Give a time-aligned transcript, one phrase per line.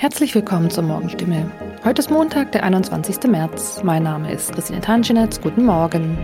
[0.00, 1.50] Herzlich willkommen zur Morgenstimme.
[1.82, 3.20] Heute ist Montag, der 21.
[3.24, 3.82] März.
[3.82, 5.40] Mein Name ist Christine Tanschinetz.
[5.40, 6.16] Guten Morgen.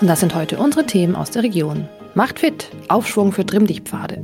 [0.00, 1.88] Und das sind heute unsere Themen aus der Region.
[2.14, 4.22] Macht fit, Aufschwung für Trimmdichtpfade.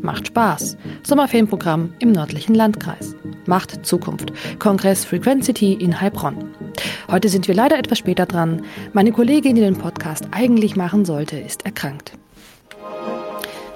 [0.00, 3.14] Macht Spaß, Sommerfilmprogramm im nördlichen Landkreis.
[3.46, 6.50] Macht Zukunft, Kongress Frequencity in Heilbronn.
[7.08, 8.62] Heute sind wir leider etwas später dran.
[8.94, 12.18] Meine Kollegin, die den Podcast eigentlich machen sollte, ist erkrankt.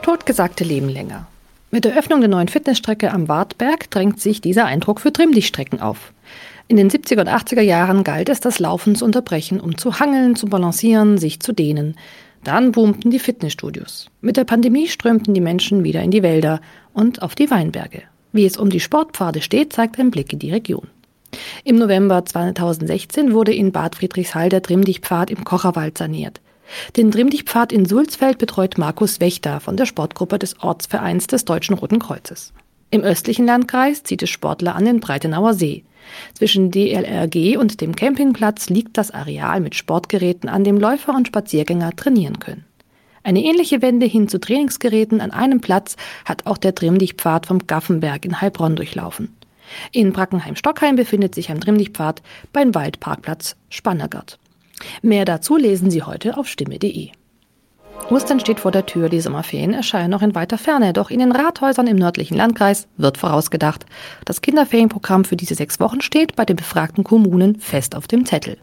[0.09, 1.27] Totgesagte leben länger.
[1.71, 6.15] Mit der Öffnung der neuen Fitnessstrecke am Wartberg drängt sich dieser Eindruck für Trimmdichtstrecken auf.
[6.67, 10.35] In den 70er und 80er Jahren galt es, das Laufen zu unterbrechen, um zu hangeln,
[10.35, 11.95] zu balancieren, sich zu dehnen.
[12.43, 14.09] Dann boomten die Fitnessstudios.
[14.23, 16.63] Mit der Pandemie strömten die Menschen wieder in die Wälder
[16.95, 18.05] und auf die Weinberge.
[18.33, 20.87] Wie es um die Sportpfade steht, zeigt ein Blick in die Region.
[21.65, 26.41] Im November 2016 wurde in Bad Friedrichshall der Trimmdichtpfad im Kocherwald saniert.
[26.97, 31.99] Den Trimmdichtpfad in Sulzfeld betreut Markus Wächter von der Sportgruppe des Ortsvereins des Deutschen Roten
[31.99, 32.53] Kreuzes.
[32.91, 35.85] Im östlichen Landkreis zieht es Sportler an den Breitenauer See.
[36.35, 41.95] Zwischen DLRG und dem Campingplatz liegt das Areal mit Sportgeräten, an dem Läufer und Spaziergänger
[41.97, 42.65] trainieren können.
[43.23, 48.25] Eine ähnliche Wende hin zu Trainingsgeräten an einem Platz hat auch der Trimmdichtpfad vom Gaffenberg
[48.25, 49.37] in Heilbronn durchlaufen.
[49.93, 52.23] In Brackenheim-Stockheim befindet sich ein Trimmdichtpfad
[52.55, 54.39] beim Waldparkplatz Spannergart.
[55.03, 57.11] Mehr dazu lesen Sie heute auf stimme.de.
[58.11, 61.33] Ostern steht vor der Tür, die Sommerferien erscheinen noch in weiter Ferne, doch in den
[61.33, 63.85] Rathäusern im nördlichen Landkreis wird vorausgedacht.
[64.25, 68.57] Das Kinderferienprogramm für diese sechs Wochen steht bei den befragten Kommunen fest auf dem Zettel.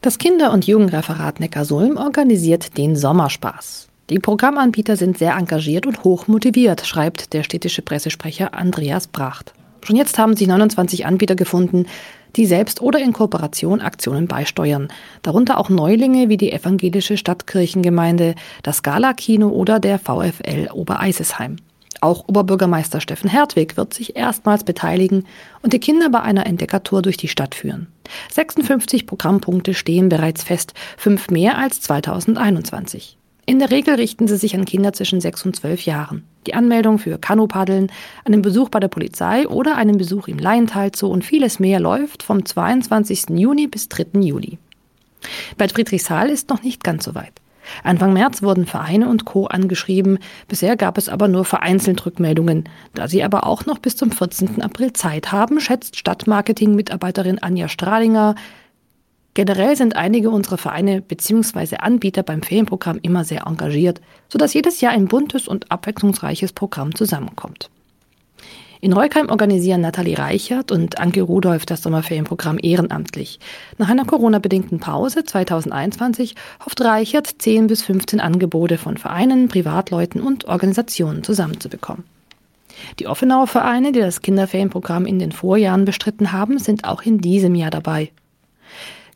[0.00, 3.88] Das Kinder- und Jugendreferat Neckarsulm organisiert den Sommerspaß.
[4.10, 9.54] Die Programmanbieter sind sehr engagiert und hoch motiviert, schreibt der städtische Pressesprecher Andreas Bracht.
[9.82, 11.86] Schon jetzt haben sich 29 Anbieter gefunden,
[12.36, 14.88] die selbst oder in Kooperation Aktionen beisteuern.
[15.22, 21.56] Darunter auch Neulinge wie die evangelische Stadtkirchengemeinde, das Gala-Kino oder der VfL Obereisesheim.
[22.00, 25.24] Auch Oberbürgermeister Steffen Hertwig wird sich erstmals beteiligen
[25.62, 27.86] und die Kinder bei einer Entdeckertour durch die Stadt führen.
[28.30, 33.16] 56 Programmpunkte stehen bereits fest, fünf mehr als 2021.
[33.46, 36.24] In der Regel richten sie sich an Kinder zwischen 6 und 12 Jahren.
[36.46, 37.92] Die Anmeldung für Kanupaddeln,
[38.24, 42.22] einen Besuch bei der Polizei oder einen Besuch im Laiental Zoo und vieles mehr läuft
[42.22, 43.30] vom 22.
[43.30, 44.20] Juni bis 3.
[44.20, 44.58] Juli.
[45.58, 47.32] Bad Friedrichshahl ist noch nicht ganz so weit.
[47.82, 49.46] Anfang März wurden Vereine und Co.
[49.46, 50.18] angeschrieben,
[50.48, 52.68] bisher gab es aber nur vereinzelt Rückmeldungen.
[52.94, 54.60] Da sie aber auch noch bis zum 14.
[54.62, 58.34] April Zeit haben, schätzt Stadtmarketing-Mitarbeiterin Anja Strahlinger,
[59.34, 61.76] Generell sind einige unserer Vereine bzw.
[61.78, 67.68] Anbieter beim Ferienprogramm immer sehr engagiert, sodass jedes Jahr ein buntes und abwechslungsreiches Programm zusammenkommt.
[68.80, 73.40] In Reukheim organisieren Nathalie Reichert und Anke Rudolph das Sommerferienprogramm ehrenamtlich.
[73.78, 76.34] Nach einer Corona-bedingten Pause 2021
[76.64, 82.04] hofft Reichert, 10 bis 15 Angebote von Vereinen, Privatleuten und Organisationen zusammenzubekommen.
[82.98, 87.54] Die Offenauer Vereine, die das Kinderferienprogramm in den Vorjahren bestritten haben, sind auch in diesem
[87.54, 88.10] Jahr dabei.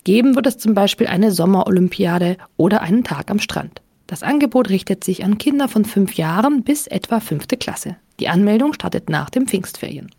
[0.08, 3.82] Geben wird es zum Beispiel eine Sommerolympiade oder einen Tag am Strand.
[4.06, 7.96] Das Angebot richtet sich an Kinder von fünf Jahren bis etwa fünfte Klasse.
[8.18, 10.10] Die Anmeldung startet nach dem Pfingstferien.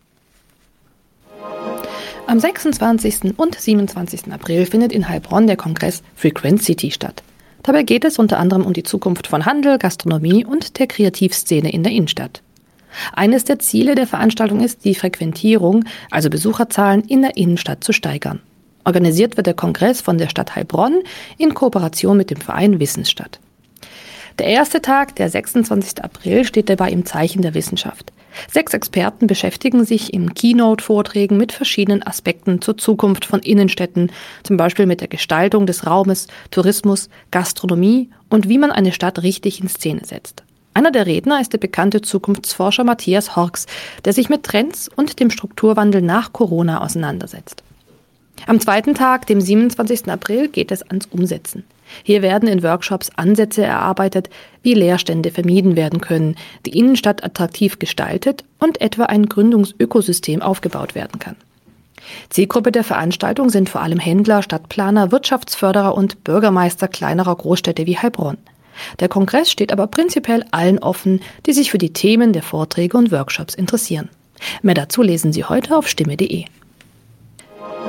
[2.28, 3.34] Am 26.
[3.36, 4.32] und 27.
[4.32, 7.24] April findet in Heilbronn der Kongress Frequent City statt.
[7.64, 11.82] Dabei geht es unter anderem um die Zukunft von Handel, Gastronomie und der Kreativszene in
[11.82, 12.44] der Innenstadt.
[13.14, 18.42] Eines der Ziele der Veranstaltung ist, die Frequentierung, also Besucherzahlen in der Innenstadt zu steigern.
[18.90, 21.04] Organisiert wird der Kongress von der Stadt Heilbronn
[21.38, 23.40] in Kooperation mit dem Verein Wissensstadt.
[24.40, 26.04] Der erste Tag, der 26.
[26.04, 28.12] April, steht dabei im Zeichen der Wissenschaft.
[28.52, 34.12] Sechs Experten beschäftigen sich in Keynote-Vorträgen mit verschiedenen Aspekten zur Zukunft von Innenstädten,
[34.42, 39.62] zum Beispiel mit der Gestaltung des Raumes, Tourismus, Gastronomie und wie man eine Stadt richtig
[39.62, 40.42] in Szene setzt.
[40.74, 43.68] Einer der Redner ist der bekannte Zukunftsforscher Matthias Horks,
[44.04, 47.62] der sich mit Trends und dem Strukturwandel nach Corona auseinandersetzt.
[48.48, 50.10] Am zweiten Tag, dem 27.
[50.10, 51.64] April, geht es ans Umsetzen.
[52.04, 54.30] Hier werden in Workshops Ansätze erarbeitet,
[54.62, 56.36] wie Leerstände vermieden werden können,
[56.66, 61.36] die Innenstadt attraktiv gestaltet und etwa ein Gründungsökosystem aufgebaut werden kann.
[62.30, 68.38] Zielgruppe der Veranstaltung sind vor allem Händler, Stadtplaner, Wirtschaftsförderer und Bürgermeister kleinerer Großstädte wie Heilbronn.
[69.00, 73.12] Der Kongress steht aber prinzipiell allen offen, die sich für die Themen der Vorträge und
[73.12, 74.10] Workshops interessieren.
[74.62, 76.46] Mehr dazu lesen Sie heute auf stimme.de.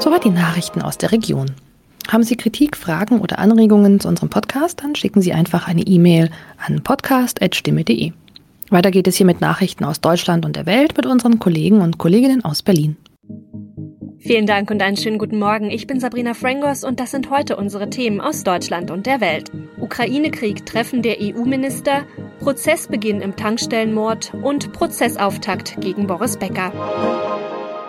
[0.00, 1.50] Soweit die Nachrichten aus der Region.
[2.08, 6.30] Haben Sie Kritik, Fragen oder Anregungen zu unserem Podcast, dann schicken Sie einfach eine E-Mail
[6.56, 8.12] an podcast.stimme.de.
[8.70, 11.98] Weiter geht es hier mit Nachrichten aus Deutschland und der Welt mit unseren Kollegen und
[11.98, 12.96] Kolleginnen aus Berlin.
[14.18, 15.70] Vielen Dank und einen schönen guten Morgen.
[15.70, 19.50] Ich bin Sabrina Frangos und das sind heute unsere Themen aus Deutschland und der Welt.
[19.78, 22.04] Ukraine-Krieg, Treffen der EU-Minister,
[22.38, 26.72] Prozessbeginn im Tankstellenmord und Prozessauftakt gegen Boris Becker.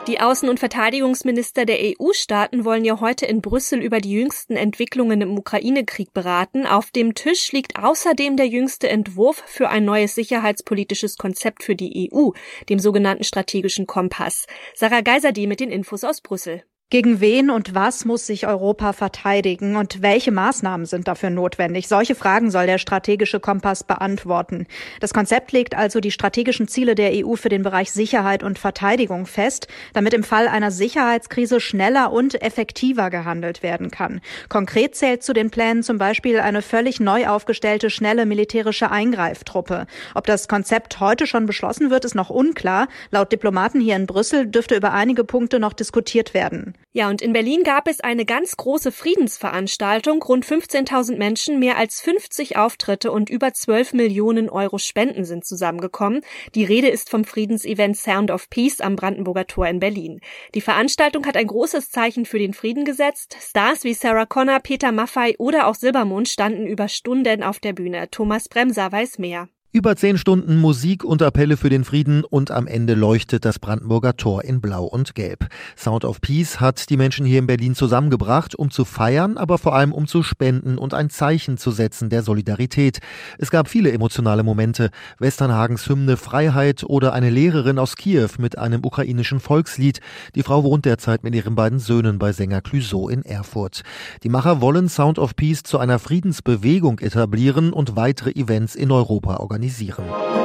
[0.07, 5.21] Die Außen- und Verteidigungsminister der EU-Staaten wollen ja heute in Brüssel über die jüngsten Entwicklungen
[5.21, 6.65] im Ukraine-Krieg beraten.
[6.65, 12.09] Auf dem Tisch liegt außerdem der jüngste Entwurf für ein neues sicherheitspolitisches Konzept für die
[12.11, 12.31] EU,
[12.67, 14.47] dem sogenannten strategischen Kompass.
[14.73, 16.63] Sarah Geiserde mit den Infos aus Brüssel.
[16.91, 21.87] Gegen wen und was muss sich Europa verteidigen und welche Maßnahmen sind dafür notwendig?
[21.87, 24.67] Solche Fragen soll der strategische Kompass beantworten.
[24.99, 29.25] Das Konzept legt also die strategischen Ziele der EU für den Bereich Sicherheit und Verteidigung
[29.25, 34.19] fest, damit im Fall einer Sicherheitskrise schneller und effektiver gehandelt werden kann.
[34.49, 39.87] Konkret zählt zu den Plänen zum Beispiel eine völlig neu aufgestellte schnelle militärische Eingreiftruppe.
[40.13, 42.89] Ob das Konzept heute schon beschlossen wird, ist noch unklar.
[43.11, 46.73] Laut Diplomaten hier in Brüssel dürfte über einige Punkte noch diskutiert werden.
[46.93, 50.21] Ja, und in Berlin gab es eine ganz große Friedensveranstaltung.
[50.21, 56.21] Rund 15.000 Menschen, mehr als 50 Auftritte und über 12 Millionen Euro Spenden sind zusammengekommen.
[56.53, 60.19] Die Rede ist vom Friedensevent Sound of Peace am Brandenburger Tor in Berlin.
[60.53, 63.37] Die Veranstaltung hat ein großes Zeichen für den Frieden gesetzt.
[63.39, 68.09] Stars wie Sarah Connor, Peter Maffei oder auch Silbermond standen über Stunden auf der Bühne.
[68.11, 69.47] Thomas Bremser weiß mehr.
[69.73, 74.17] Über zehn Stunden Musik und Appelle für den Frieden und am Ende leuchtet das Brandenburger
[74.17, 75.47] Tor in Blau und Gelb.
[75.77, 79.73] Sound of Peace hat die Menschen hier in Berlin zusammengebracht, um zu feiern, aber vor
[79.73, 82.99] allem um zu spenden und ein Zeichen zu setzen der Solidarität.
[83.37, 84.89] Es gab viele emotionale Momente.
[85.19, 90.01] Westernhagens Hymne Freiheit oder eine Lehrerin aus Kiew mit einem ukrainischen Volkslied.
[90.35, 93.83] Die Frau wohnt derzeit mit ihren beiden Söhnen bei Sänger Clüso in Erfurt.
[94.23, 99.37] Die Macher wollen Sound of Peace zu einer Friedensbewegung etablieren und weitere Events in Europa
[99.37, 100.05] organisieren organisieren.
[100.05, 100.40] Musik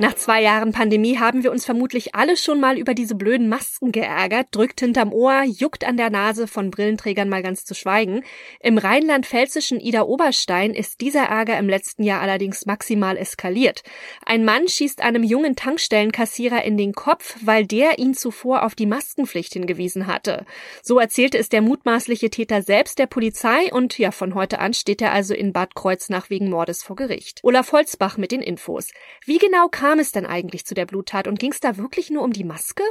[0.00, 3.90] Nach zwei Jahren Pandemie haben wir uns vermutlich alle schon mal über diese blöden Masken
[3.90, 8.22] geärgert, drückt hinterm Ohr, juckt an der Nase, von Brillenträgern mal ganz zu schweigen.
[8.60, 13.82] Im rheinland-pfälzischen Ida Oberstein ist dieser Ärger im letzten Jahr allerdings maximal eskaliert.
[14.24, 18.86] Ein Mann schießt einem jungen Tankstellenkassierer in den Kopf, weil der ihn zuvor auf die
[18.86, 20.46] Maskenpflicht hingewiesen hatte.
[20.80, 25.02] So erzählte es der mutmaßliche Täter selbst der Polizei und ja, von heute an steht
[25.02, 27.40] er also in Bad Kreuznach wegen Mordes vor Gericht.
[27.42, 28.92] Olaf Holzbach mit den Infos.
[29.24, 32.10] Wie genau kam kam es denn eigentlich zu der Bluttat und ging es da wirklich
[32.10, 32.82] nur um die Maske?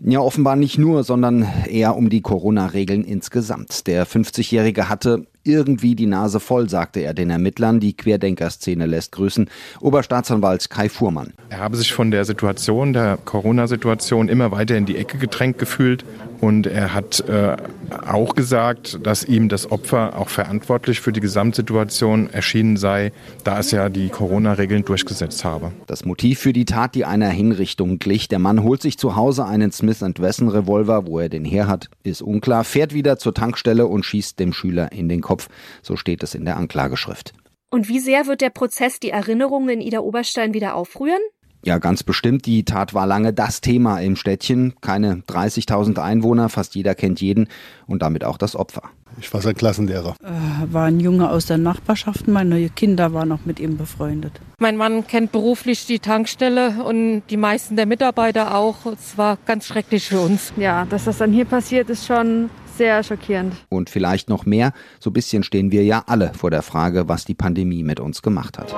[0.00, 3.86] Ja, offenbar nicht nur, sondern eher um die Corona-Regeln insgesamt.
[3.86, 7.80] Der 50-Jährige hatte irgendwie die Nase voll, sagte er den Ermittlern.
[7.80, 9.50] Die Querdenker-Szene lässt grüßen.
[9.80, 11.34] Oberstaatsanwalt Kai Fuhrmann.
[11.50, 16.06] Er habe sich von der Situation, der Corona-Situation immer weiter in die Ecke gedrängt gefühlt.
[16.42, 17.56] Und er hat äh,
[18.04, 23.12] auch gesagt, dass ihm das Opfer auch verantwortlich für die Gesamtsituation erschienen sei,
[23.44, 25.70] da es ja die Corona-Regeln durchgesetzt habe.
[25.86, 28.26] Das Motiv für die Tat, die einer Hinrichtung glich.
[28.26, 31.88] Der Mann holt sich zu Hause einen Smith Wesson Revolver, wo er den her hat,
[32.02, 35.48] ist unklar, fährt wieder zur Tankstelle und schießt dem Schüler in den Kopf.
[35.80, 37.34] So steht es in der Anklageschrift.
[37.70, 41.22] Und wie sehr wird der Prozess die Erinnerungen in Ida Oberstein wieder aufrühren?
[41.64, 42.46] Ja, ganz bestimmt.
[42.46, 44.74] Die Tat war lange das Thema im Städtchen.
[44.80, 47.48] Keine 30.000 Einwohner, fast jeder kennt jeden
[47.86, 48.82] und damit auch das Opfer.
[49.20, 50.16] Ich war sein Klassenlehrer.
[50.22, 52.28] Äh, war ein Junge aus der Nachbarschaft.
[52.28, 54.40] Meine Kinder waren noch mit ihm befreundet.
[54.58, 58.86] Mein Mann kennt beruflich die Tankstelle und die meisten der Mitarbeiter auch.
[58.86, 60.52] Es war ganz schrecklich für uns.
[60.56, 63.54] Ja, dass das dann hier passiert, ist schon sehr schockierend.
[63.68, 64.72] Und vielleicht noch mehr.
[64.98, 68.22] So ein bisschen stehen wir ja alle vor der Frage, was die Pandemie mit uns
[68.22, 68.74] gemacht hat.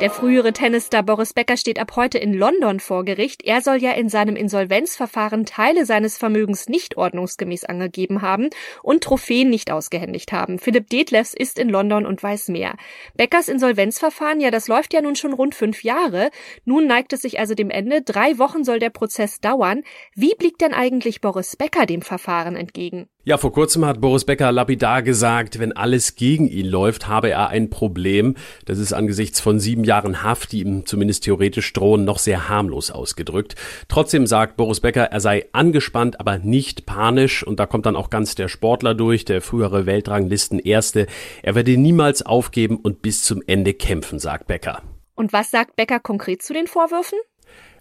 [0.00, 3.44] Der frühere Tennisstar Boris Becker steht ab heute in London vor Gericht.
[3.44, 8.48] Er soll ja in seinem Insolvenzverfahren Teile seines Vermögens nicht ordnungsgemäß angegeben haben
[8.82, 10.58] und Trophäen nicht ausgehändigt haben.
[10.58, 12.76] Philipp Detlefs ist in London und weiß mehr.
[13.14, 16.30] Beckers Insolvenzverfahren, ja, das läuft ja nun schon rund fünf Jahre.
[16.64, 18.00] Nun neigt es sich also dem Ende.
[18.00, 19.82] Drei Wochen soll der Prozess dauern.
[20.14, 23.10] Wie blickt denn eigentlich Boris Becker dem Verfahren entgegen?
[23.22, 27.48] Ja, vor kurzem hat Boris Becker lapidar gesagt, wenn alles gegen ihn läuft, habe er
[27.48, 28.34] ein Problem.
[28.64, 32.90] Das ist angesichts von sieben Jahren Haft, die ihm zumindest theoretisch drohen, noch sehr harmlos
[32.90, 33.56] ausgedrückt.
[33.88, 37.46] Trotzdem sagt Boris Becker, er sei angespannt, aber nicht panisch.
[37.46, 41.06] Und da kommt dann auch ganz der Sportler durch, der frühere Weltranglisten Erste.
[41.42, 44.82] Er werde niemals aufgeben und bis zum Ende kämpfen, sagt Becker.
[45.14, 47.18] Und was sagt Becker konkret zu den Vorwürfen?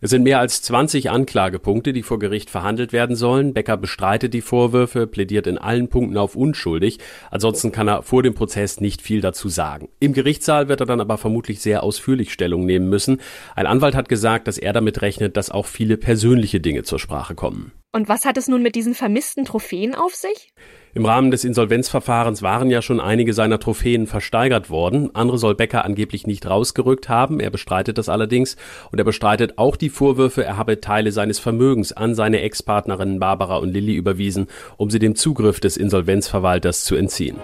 [0.01, 3.53] Es sind mehr als 20 Anklagepunkte, die vor Gericht verhandelt werden sollen.
[3.53, 6.99] Becker bestreitet die Vorwürfe, plädiert in allen Punkten auf unschuldig.
[7.31, 9.89] Ansonsten kann er vor dem Prozess nicht viel dazu sagen.
[9.99, 13.19] Im Gerichtssaal wird er dann aber vermutlich sehr ausführlich Stellung nehmen müssen.
[13.55, 17.35] Ein Anwalt hat gesagt, dass er damit rechnet, dass auch viele persönliche Dinge zur Sprache
[17.35, 17.73] kommen.
[17.91, 20.53] Und was hat es nun mit diesen vermissten Trophäen auf sich?
[20.95, 25.13] Im Rahmen des Insolvenzverfahrens waren ja schon einige seiner Trophäen versteigert worden.
[25.13, 27.39] Andere soll Becker angeblich nicht rausgerückt haben.
[27.39, 28.57] Er bestreitet das allerdings.
[28.91, 33.57] Und er bestreitet auch die Vorwürfe, er habe Teile seines Vermögens an seine Ex-Partnerinnen Barbara
[33.57, 37.37] und Lilly überwiesen, um sie dem Zugriff des Insolvenzverwalters zu entziehen.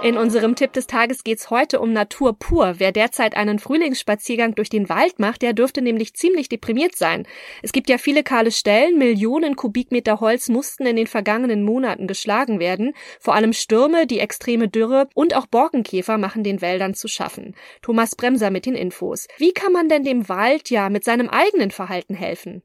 [0.00, 2.74] In unserem Tipp des Tages geht's heute um Natur pur.
[2.78, 7.26] Wer derzeit einen Frühlingsspaziergang durch den Wald macht, der dürfte nämlich ziemlich deprimiert sein.
[7.62, 12.60] Es gibt ja viele kahle Stellen, Millionen Kubikmeter Holz mussten in den vergangenen Monaten geschlagen
[12.60, 12.94] werden.
[13.18, 17.56] Vor allem Stürme, die extreme Dürre und auch Borkenkäfer machen den Wäldern zu schaffen.
[17.82, 19.26] Thomas Bremser mit den Infos.
[19.36, 22.62] Wie kann man denn dem Wald ja mit seinem eigenen Verhalten helfen?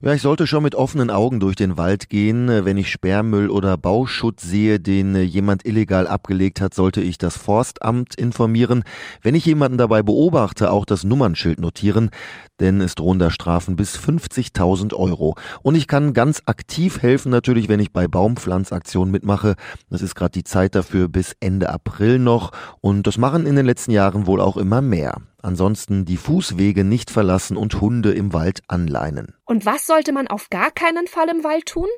[0.00, 2.48] Ja, ich sollte schon mit offenen Augen durch den Wald gehen.
[2.48, 8.16] Wenn ich Sperrmüll oder Bauschutt sehe, den jemand illegal abgelegt hat, sollte ich das Forstamt
[8.16, 8.82] informieren.
[9.22, 12.10] Wenn ich jemanden dabei beobachte, auch das Nummernschild notieren,
[12.58, 15.36] denn es drohen da Strafen bis 50.000 Euro.
[15.62, 19.54] Und ich kann ganz aktiv helfen natürlich, wenn ich bei Baumpflanzaktionen mitmache.
[19.88, 22.50] Das ist gerade die Zeit dafür bis Ende April noch
[22.80, 25.22] und das machen in den letzten Jahren wohl auch immer mehr.
[25.42, 29.34] Ansonsten die Fußwege nicht verlassen und Hunde im Wald anleinen.
[29.44, 31.88] Und was sollte man auf gar keinen Fall im Wald tun?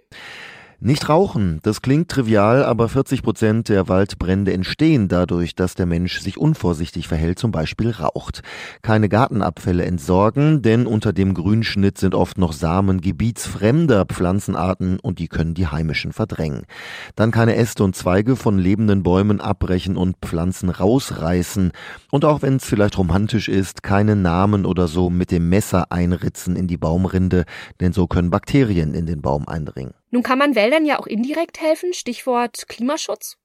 [0.80, 6.18] Nicht rauchen, das klingt trivial, aber 40 Prozent der Waldbrände entstehen dadurch, dass der Mensch
[6.18, 8.42] sich unvorsichtig verhält, zum Beispiel raucht.
[8.82, 15.28] Keine Gartenabfälle entsorgen, denn unter dem Grünschnitt sind oft noch Samen gebietsfremder Pflanzenarten und die
[15.28, 16.66] können die heimischen verdrängen.
[17.14, 21.72] Dann keine Äste und Zweige von lebenden Bäumen abbrechen und Pflanzen rausreißen.
[22.10, 26.56] Und auch wenn es vielleicht romantisch ist, keine Namen oder so mit dem Messer einritzen
[26.56, 27.44] in die Baumrinde,
[27.80, 29.94] denn so können Bakterien in den Baum eindringen.
[30.14, 33.36] Nun kann man Wäldern ja auch indirekt helfen, Stichwort Klimaschutz.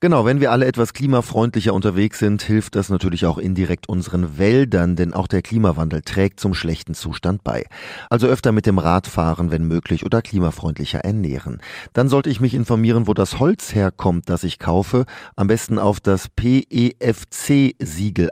[0.00, 4.94] Genau, wenn wir alle etwas klimafreundlicher unterwegs sind, hilft das natürlich auch indirekt unseren Wäldern,
[4.94, 7.66] denn auch der Klimawandel trägt zum schlechten Zustand bei.
[8.08, 11.60] Also öfter mit dem Rad fahren, wenn möglich, oder klimafreundlicher ernähren.
[11.94, 15.04] Dann sollte ich mich informieren, wo das Holz herkommt, das ich kaufe.
[15.34, 16.70] Am besten auf das PEFC-Siegel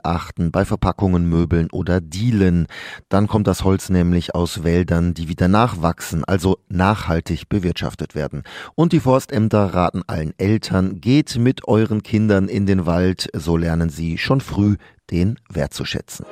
[0.05, 2.69] achten, bei Verpackungen, Möbeln oder Dielen.
[3.09, 8.45] Dann kommt das Holz nämlich aus Wäldern, die wieder nachwachsen, also nachhaltig bewirtschaftet werden.
[8.77, 13.57] Und die Forstämter raten allen Eltern, geht mit mit euren Kindern in den Wald, so
[13.57, 14.77] lernen sie schon früh
[15.11, 16.27] den Wert zu schätzen.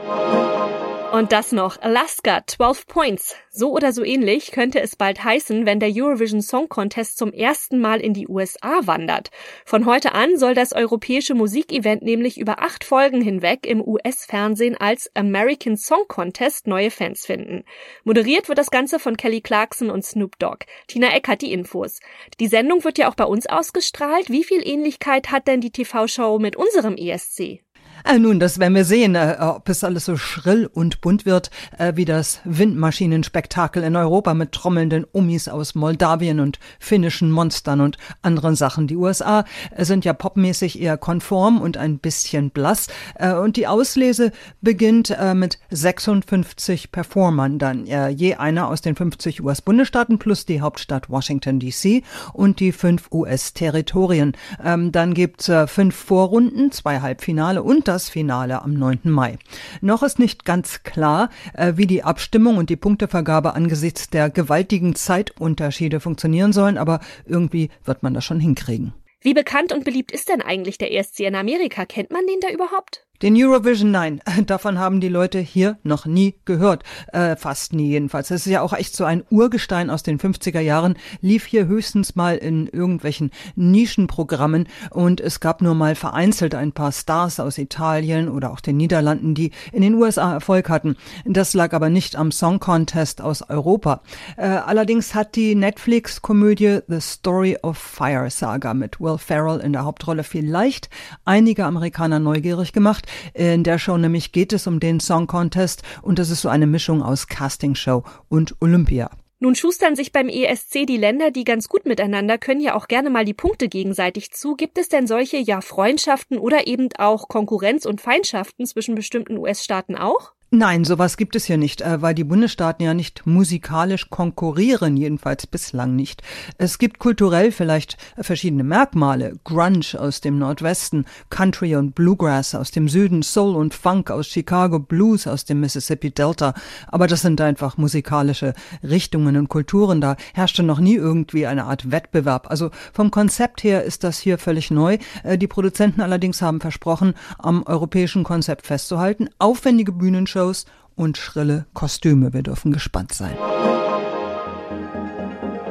[1.15, 1.81] Und das noch.
[1.81, 3.37] Alaska, 12 Points.
[3.49, 7.81] So oder so ähnlich könnte es bald heißen, wenn der Eurovision Song Contest zum ersten
[7.81, 9.31] Mal in die USA wandert.
[9.65, 15.09] Von heute an soll das europäische Musikevent nämlich über acht Folgen hinweg im US-Fernsehen als
[15.15, 17.63] American Song Contest neue Fans finden.
[18.03, 20.67] Moderiert wird das Ganze von Kelly Clarkson und Snoop Dogg.
[20.89, 22.01] Tina Eck hat die Infos.
[22.41, 24.31] Die Sendung wird ja auch bei uns ausgestrahlt.
[24.31, 27.61] Wie viel Ähnlichkeit hat denn die TV-Show mit unserem ESC?
[28.07, 31.51] Äh, nun, das werden wir sehen, äh, ob es alles so schrill und bunt wird,
[31.79, 37.97] äh, wie das Windmaschinenspektakel in Europa mit trommelnden Umis aus Moldawien und finnischen Monstern und
[38.21, 38.87] anderen Sachen.
[38.87, 42.89] Die USA äh, sind ja popmäßig eher konform und ein bisschen blass.
[43.15, 49.43] Äh, und die Auslese beginnt äh, mit 56 Performern dann, je einer aus den 50
[49.43, 54.33] US-Bundesstaaten plus die Hauptstadt Washington DC und die fünf US-Territorien.
[54.63, 59.03] Ähm, dann gibt's fünf Vorrunden, zwei Halbfinale und das Finale am 9.
[59.05, 59.39] Mai.
[59.81, 64.97] Noch ist nicht ganz klar, äh, wie die Abstimmung und die Punktevergabe angesichts der gewaltigen
[64.97, 68.93] Zeitunterschiede funktionieren sollen, aber irgendwie wird man das schon hinkriegen.
[69.21, 71.87] Wie bekannt und beliebt ist denn eigentlich der ESC in Amerika?
[71.87, 73.07] Kennt man den da überhaupt?
[73.23, 76.83] Den Eurovision, nein, davon haben die Leute hier noch nie gehört.
[77.13, 78.29] Äh, fast nie jedenfalls.
[78.29, 82.17] Das ist ja auch echt so ein Urgestein aus den 50er Jahren, lief hier höchstens
[82.17, 88.29] mal in irgendwelchen Nischenprogrammen und es gab nur mal vereinzelt ein paar Stars aus Italien
[88.29, 90.97] oder auch den Niederlanden, die in den USA Erfolg hatten.
[91.25, 94.03] Das lag aber nicht am Song Contest aus Europa.
[94.37, 99.85] Äh, allerdings hat die Netflix-Komödie The Story of Fire Saga mit Will Ferrell in der
[99.85, 100.91] Hauptrolle vielleicht
[101.25, 103.04] einige Amerikaner neugierig gemacht.
[103.35, 106.67] In der Show nämlich geht es um den Song Contest und das ist so eine
[106.67, 109.11] Mischung aus Castingshow und Olympia.
[109.41, 113.11] Nun schustern sich beim ESC die Länder, die ganz gut miteinander können, ja auch gerne
[113.11, 114.55] mal die Punkte gegenseitig zu.
[114.55, 119.97] Gibt es denn solche ja Freundschaften oder eben auch Konkurrenz und Feindschaften zwischen bestimmten US-Staaten
[119.97, 120.33] auch?
[120.57, 125.49] Nein, sowas gibt es hier nicht, äh, weil die Bundesstaaten ja nicht musikalisch konkurrieren, jedenfalls
[125.49, 126.23] bislang nicht.
[126.59, 129.35] Es gibt kulturell vielleicht verschiedene Merkmale.
[129.43, 134.79] Grunge aus dem Nordwesten, Country und Bluegrass aus dem Süden, Soul und Funk aus Chicago,
[134.79, 136.55] Blues aus dem Mississippi Delta.
[136.87, 140.01] Aber das sind einfach musikalische Richtungen und Kulturen.
[140.01, 142.49] Da herrschte noch nie irgendwie eine Art Wettbewerb.
[142.49, 144.99] Also vom Konzept her ist das hier völlig neu.
[145.25, 149.29] Äh, die Produzenten allerdings haben versprochen, am europäischen Konzept festzuhalten.
[149.41, 152.33] Aufwendige Bühnenshows Shows und schrille Kostüme.
[152.33, 153.37] Wir dürfen gespannt sein.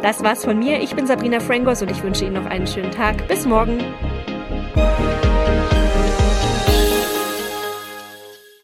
[0.01, 0.82] Das war's von mir.
[0.82, 3.27] Ich bin Sabrina Frangos und ich wünsche Ihnen noch einen schönen Tag.
[3.27, 3.80] Bis morgen.